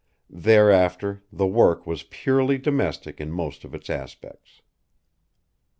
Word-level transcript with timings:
Thereafter 0.33 1.21
the 1.31 1.45
work 1.45 1.85
was 1.85 2.01
purely 2.01 2.57
domestic 2.57 3.21
in 3.21 3.31
most 3.31 3.63
of 3.63 3.75
its 3.75 3.87
aspects. 3.87 4.63